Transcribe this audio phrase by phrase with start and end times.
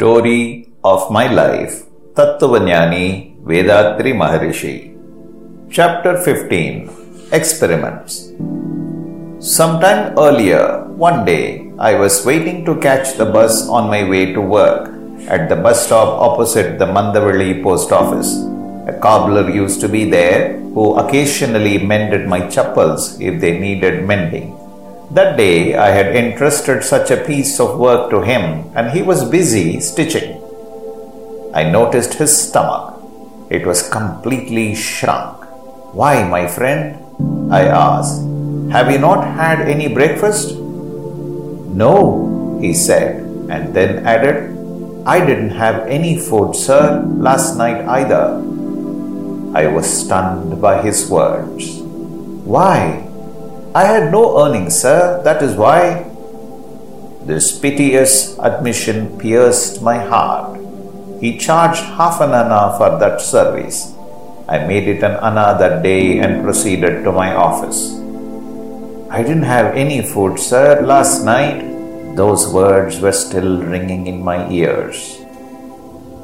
[0.00, 1.72] Story of my life
[2.16, 4.76] Tattvanyani Vethathiri Maharishi
[5.76, 8.32] Chapter 15 Experiments
[9.56, 14.40] Sometime earlier, one day, I was waiting to catch the bus on my way to
[14.40, 14.88] work
[15.28, 18.32] at the bus stop opposite the Mandaveli post office.
[18.88, 24.59] A cobbler used to be there who occasionally mended my chappals if they needed mending.
[25.10, 29.28] That day I had entrusted such a piece of work to him and he was
[29.28, 30.40] busy stitching.
[31.52, 32.94] I noticed his stomach.
[33.50, 35.42] It was completely shrunk.
[35.92, 36.94] Why, my friend?
[37.50, 38.22] I asked.
[38.70, 40.54] Have you not had any breakfast?
[40.54, 43.18] No, he said,
[43.50, 44.54] and then added,
[45.04, 48.38] I didn't have any food, sir, last night either.
[49.58, 51.82] I was stunned by his words.
[52.46, 53.09] Why?
[53.72, 56.02] I had no earnings, sir, that is why.
[57.22, 60.58] This piteous admission pierced my heart.
[61.20, 63.94] He charged half an anna for that service.
[64.48, 67.94] I made it an anna that day and proceeded to my office.
[69.08, 71.62] I didn't have any food, sir, last night.
[72.16, 75.20] Those words were still ringing in my ears.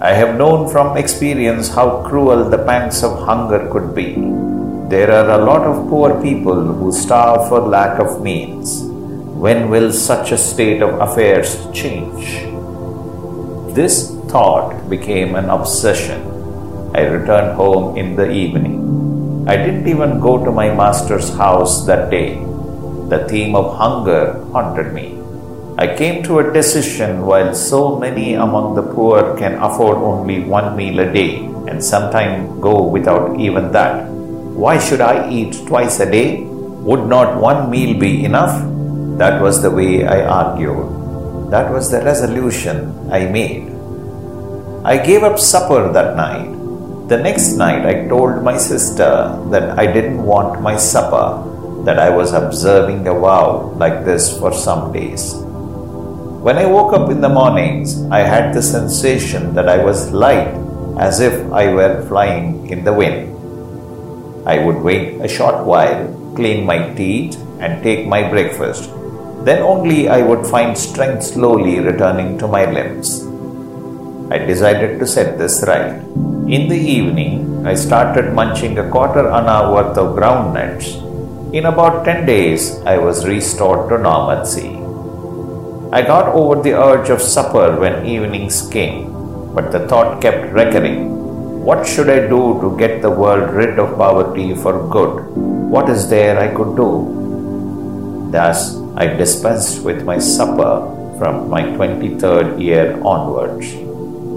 [0.00, 4.14] I have known from experience how cruel the pangs of hunger could be.
[4.88, 8.84] There are a lot of poor people who starve for lack of means.
[9.44, 12.46] When will such a state of affairs change?
[13.74, 16.22] This thought became an obsession.
[16.94, 19.44] I returned home in the evening.
[19.48, 22.36] I didn't even go to my master's house that day.
[23.08, 25.18] The theme of hunger haunted me.
[25.78, 30.76] I came to a decision while so many among the poor can afford only one
[30.76, 34.15] meal a day and sometimes go without even that.
[34.56, 36.40] Why should I eat twice a day?
[36.40, 38.56] Would not one meal be enough?
[39.18, 41.50] That was the way I argued.
[41.50, 43.68] That was the resolution I made.
[44.82, 46.48] I gave up supper that night.
[47.08, 52.08] The next night, I told my sister that I didn't want my supper, that I
[52.08, 55.34] was observing a vow like this for some days.
[56.40, 60.56] When I woke up in the mornings, I had the sensation that I was light
[60.96, 63.35] as if I were flying in the wind.
[64.46, 68.90] I would wait a short while, clean my teeth, and take my breakfast.
[69.44, 73.26] Then only I would find strength slowly returning to my limbs.
[74.30, 76.00] I decided to set this right.
[76.56, 80.94] In the evening, I started munching a quarter anna worth of ground nuts.
[81.52, 84.76] In about 10 days, I was restored to normalcy.
[85.92, 89.12] I got over the urge of supper when evenings came,
[89.54, 91.15] but the thought kept recurring
[91.66, 95.14] what should I do to get the world rid of poverty for good?
[95.74, 98.28] What is there I could do?
[98.30, 100.74] Thus, I dispensed with my supper
[101.18, 103.72] from my 23rd year onwards.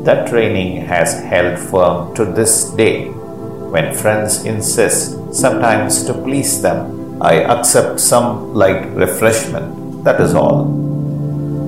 [0.06, 3.10] That training has held firm to this day.
[3.10, 10.04] When friends insist, sometimes to please them, I accept some light refreshment.
[10.04, 10.66] That is all.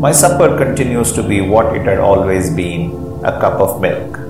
[0.08, 2.90] My supper continues to be what it had always been
[3.24, 4.21] a cup of milk.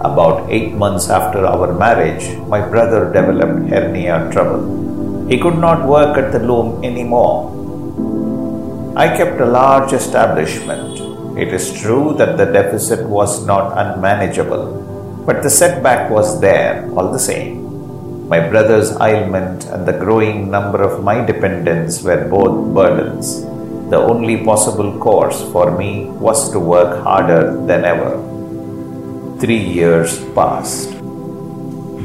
[0.00, 5.26] About eight months after our marriage, my brother developed hernia trouble.
[5.28, 7.50] He could not work at the loom anymore.
[8.96, 11.00] I kept a large establishment.
[11.36, 17.10] It is true that the deficit was not unmanageable, but the setback was there all
[17.10, 18.28] the same.
[18.28, 23.42] My brother's ailment and the growing number of my dependents were both burdens.
[23.90, 28.27] The only possible course for me was to work harder than ever.
[29.40, 30.90] Three years passed.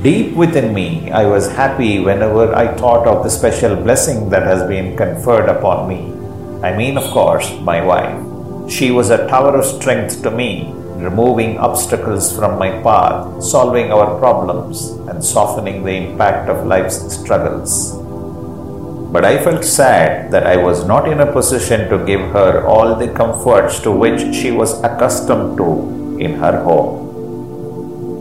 [0.04, 4.68] Deep within me, I was happy whenever I thought of the special blessing that has
[4.68, 6.14] been conferred upon me.
[6.62, 8.70] I mean, of course, my wife.
[8.70, 14.20] She was a tower of strength to me, removing obstacles from my path, solving our
[14.20, 17.94] problems, and softening the impact of life's struggles.
[19.12, 22.96] But I felt sad that I was not in a position to give her all
[22.96, 27.03] the comforts to which she was accustomed to in her home.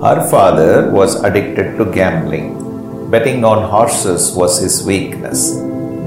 [0.02, 3.08] Her father was addicted to gambling.
[3.08, 5.52] Betting on horses was his weakness.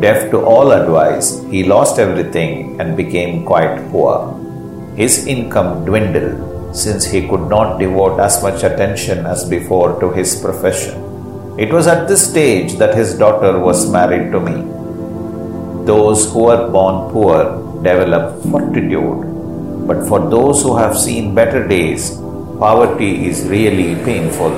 [0.01, 4.38] Deaf to all advice, he lost everything and became quite poor.
[4.97, 10.42] His income dwindled since he could not devote as much attention as before to his
[10.42, 11.00] profession.
[11.57, 14.57] It was at this stage that his daughter was married to me.
[15.86, 17.44] Those who are born poor
[17.81, 22.19] develop fortitude, but for those who have seen better days,
[22.60, 24.54] poverty is really painful.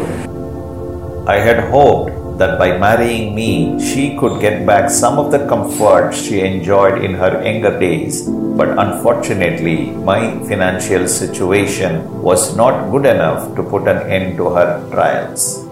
[1.28, 6.14] I had hoped that by marrying me she could get back some of the comfort
[6.14, 13.56] she enjoyed in her younger days, but unfortunately, my financial situation was not good enough
[13.56, 15.64] to put an end to her trials.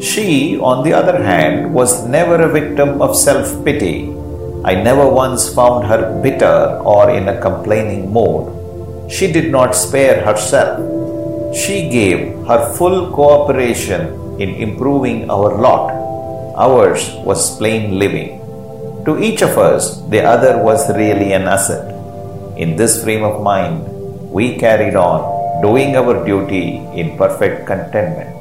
[0.00, 4.14] She, on the other hand, was never a victim of self pity.
[4.64, 8.54] I never once found her bitter or in a complaining mood.
[9.10, 10.98] She did not spare herself.
[11.54, 15.92] She gave her full cooperation in improving our lot.
[16.56, 18.36] Ours was plain living.
[19.06, 21.88] To each of us, the other was really an asset.
[22.58, 23.88] In this frame of mind,
[24.30, 28.36] we carried on doing our duty in perfect contentment.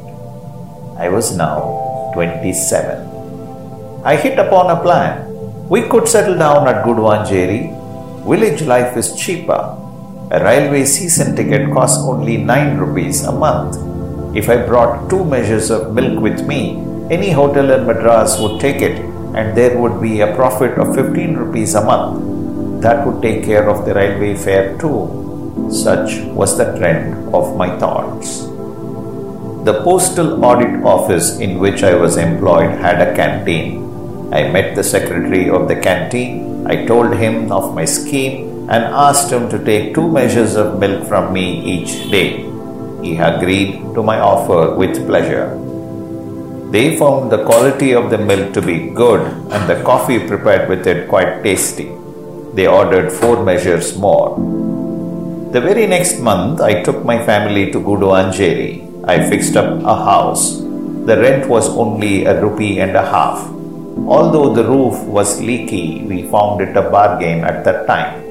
[1.00, 4.03] I was now 27.
[4.03, 5.24] I hit upon a plan.
[5.69, 7.71] We could settle down at Guduvanjeri.
[8.27, 9.87] Village life is cheaper.
[10.29, 13.77] A railway season ticket costs only 9 rupees a month.
[14.35, 18.81] If I brought two measures of milk with me, any hotel in Madras would take
[18.81, 19.00] it
[19.35, 22.81] and there would be a profit of 15 rupees a month.
[22.81, 25.69] That would take care of the railway fare too.
[25.71, 28.41] Such was the trend of my thoughts.
[29.63, 34.33] The postal audit office in which I was employed had a canteen.
[34.33, 36.68] I met the secretary of the canteen.
[36.68, 41.07] I told him of my scheme and asked him to take two measures of milk
[41.07, 42.43] from me each day.
[43.01, 45.57] He agreed to my offer with pleasure.
[46.71, 49.21] They found the quality of the milk to be good
[49.51, 51.91] and the coffee prepared with it quite tasty.
[52.53, 54.35] They ordered four measures more.
[55.53, 60.59] The very next month, I took my family to Guduvanjeri I fixed up a house.
[61.07, 63.39] The rent was only a rupee and a half.
[64.03, 68.26] Although the roof was leaky, we found it a bargain at that time.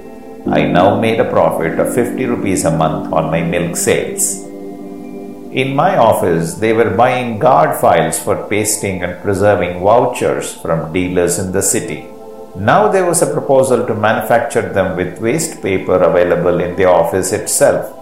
[0.49, 4.43] I now made a profit of 50 rupees a month on my milk sales.
[5.53, 11.39] In my office, they were buying guard files for pasting and preserving vouchers from dealers
[11.39, 12.07] in the city.
[12.55, 17.33] Now there was a proposal to manufacture them with waste paper available in the office
[17.33, 17.93] itself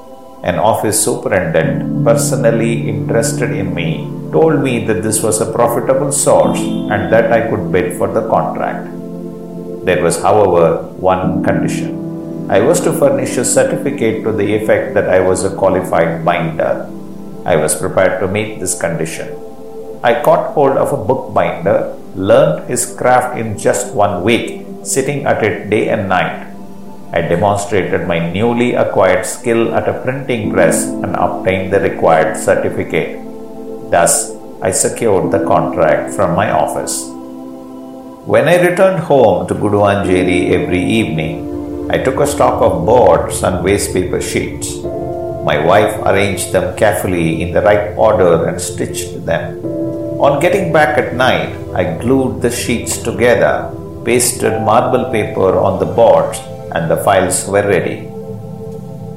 [0.45, 6.61] an office superintendent, personally interested in me, told me that this was a profitable source
[6.61, 8.85] and that I could bid for the contract.
[9.87, 10.83] There was, however,
[11.13, 12.04] one condition.
[12.49, 16.91] I was to furnish a certificate to the effect that I was a qualified binder.
[17.45, 19.29] I was prepared to meet this condition.
[20.03, 25.43] I caught hold of a bookbinder, learned his craft in just one week, sitting at
[25.43, 26.55] it day and night,
[27.15, 33.23] I demonstrated my newly acquired skill at a printing press and obtained the required certificate.
[33.89, 37.05] Thus, I secured the contract from my office.
[38.27, 41.54] When I returned home to Guduvanjeri every evening,
[41.91, 44.83] I took a stock of boards and waste paper sheets.
[45.45, 49.63] My wife arranged them carefully in the right order and stitched them.
[50.19, 53.71] On getting back at night, I glued the sheets together,
[54.05, 56.39] pasted marble paper on the boards,
[56.73, 58.09] and the files were ready.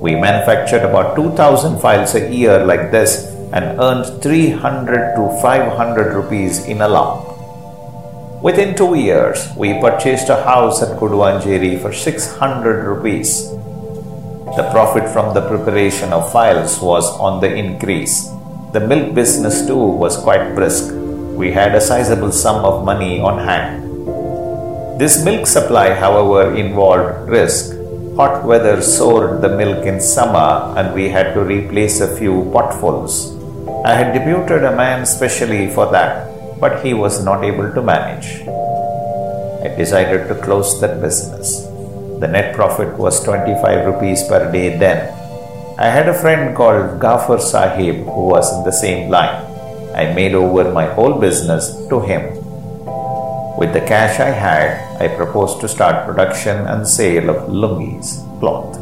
[0.01, 6.65] We manufactured about 2000 files a year like this and earned 300 to 500 rupees
[6.65, 7.26] in a lump.
[8.41, 13.49] Within two years, we purchased a house at Guduvanjeri for 600 rupees.
[13.49, 18.29] The profit from the preparation of files was on the increase.
[18.73, 20.93] The milk business too was quite brisk.
[21.33, 23.81] We had a sizable sum of money on hand.
[24.99, 27.75] This milk supply, however, involved risk.
[28.17, 33.33] Hot weather soured the milk in summer and we had to replace a few potfuls.
[33.83, 38.41] I had deputed a man specially for that, but he was not able to manage.
[39.63, 41.61] I decided to close that business.
[42.19, 45.13] The net profit was 25 rupees per day then.
[45.77, 49.43] I had a friend called Gafar Sahib who was in the same line.
[49.93, 52.23] I made over my whole business to him.
[53.57, 58.77] With the cash I had, I proposed to start production and sale of lungis, cloth.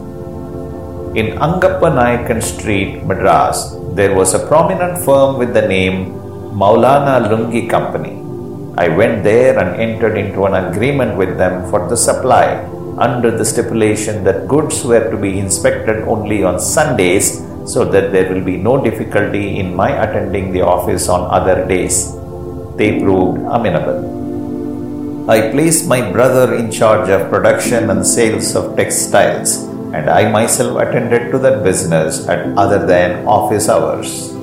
[1.15, 6.24] In Angappa Street, Madras, there was a prominent firm with the name
[6.59, 8.13] Maulana Lungi Company.
[8.77, 12.47] I went there and entered into an agreement with them for the supply
[12.97, 18.31] under the stipulation that goods were to be inspected only on Sundays so that there
[18.31, 22.13] will be no difficulty in my attending the office on other days.
[22.77, 25.29] They proved amenable.
[25.29, 29.57] I placed my brother in charge of production and sales of textiles,
[29.93, 34.34] and I myself attended to that business at other than office hours.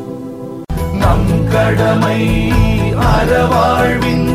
[1.03, 2.21] நம் கடமை
[3.13, 4.29] அறவாழ்வின்